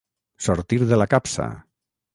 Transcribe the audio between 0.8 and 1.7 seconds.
de la capsa.